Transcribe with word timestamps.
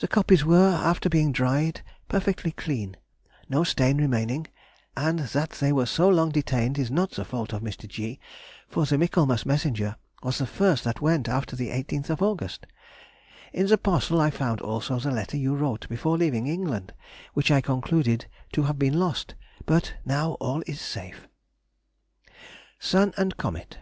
The 0.00 0.08
copies 0.08 0.44
were, 0.44 0.68
after 0.74 1.08
being 1.08 1.32
dried, 1.32 1.80
perfectly 2.06 2.50
clean, 2.52 2.98
no 3.48 3.64
stain 3.64 3.96
remaining, 3.96 4.46
and 4.94 5.20
that 5.20 5.52
they 5.52 5.72
were 5.72 5.86
so 5.86 6.06
long 6.06 6.28
detained 6.28 6.78
is 6.78 6.90
not 6.90 7.12
the 7.12 7.24
fault 7.24 7.54
of 7.54 7.62
Mr. 7.62 7.88
G., 7.88 8.20
for 8.68 8.84
the 8.84 8.98
Michaelmas 8.98 9.46
messenger 9.46 9.96
was 10.22 10.36
the 10.36 10.46
first 10.46 10.84
that 10.84 11.00
went 11.00 11.30
after 11.30 11.56
the 11.56 11.70
18th 11.70 12.08
Aug. 12.18 12.58
In 13.54 13.66
the 13.68 13.78
parcel 13.78 14.20
I 14.20 14.28
found 14.28 14.60
also 14.60 14.98
the 14.98 15.10
letter 15.10 15.38
you 15.38 15.54
wrote 15.54 15.88
before 15.88 16.18
leaving 16.18 16.46
England, 16.46 16.92
which 17.32 17.50
I 17.50 17.62
concluded 17.62 18.26
to 18.52 18.64
have 18.64 18.78
been 18.78 19.00
lost, 19.00 19.34
but 19.64 19.94
now 20.04 20.32
all 20.40 20.62
is 20.66 20.78
safe. 20.82 21.26
_Sun 22.78 23.16
and 23.16 23.38
Comet. 23.38 23.78